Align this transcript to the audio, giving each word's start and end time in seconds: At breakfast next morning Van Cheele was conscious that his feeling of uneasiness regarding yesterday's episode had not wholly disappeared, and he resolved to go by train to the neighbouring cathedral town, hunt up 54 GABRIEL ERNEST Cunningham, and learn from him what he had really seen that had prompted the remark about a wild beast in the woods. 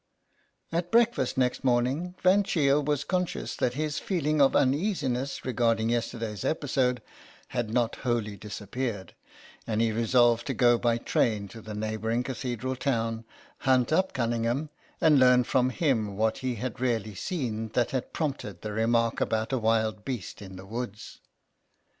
At 0.71 0.91
breakfast 0.91 1.37
next 1.37 1.63
morning 1.63 2.15
Van 2.23 2.41
Cheele 2.41 2.81
was 2.83 3.03
conscious 3.03 3.55
that 3.57 3.75
his 3.75 3.99
feeling 3.99 4.41
of 4.41 4.55
uneasiness 4.55 5.45
regarding 5.45 5.89
yesterday's 5.91 6.43
episode 6.43 7.03
had 7.49 7.71
not 7.71 7.97
wholly 7.97 8.35
disappeared, 8.35 9.13
and 9.67 9.79
he 9.79 9.91
resolved 9.91 10.47
to 10.47 10.55
go 10.55 10.79
by 10.79 10.97
train 10.97 11.47
to 11.49 11.61
the 11.61 11.75
neighbouring 11.75 12.23
cathedral 12.23 12.75
town, 12.75 13.25
hunt 13.59 13.93
up 13.93 14.07
54 14.07 14.07
GABRIEL 14.07 14.07
ERNEST 14.39 14.47
Cunningham, 14.47 14.69
and 14.99 15.19
learn 15.19 15.43
from 15.43 15.69
him 15.69 16.17
what 16.17 16.39
he 16.39 16.55
had 16.55 16.79
really 16.79 17.13
seen 17.13 17.67
that 17.75 17.91
had 17.91 18.11
prompted 18.11 18.63
the 18.63 18.73
remark 18.73 19.21
about 19.21 19.53
a 19.53 19.59
wild 19.59 20.03
beast 20.03 20.41
in 20.41 20.55
the 20.55 20.65
woods. 20.65 21.19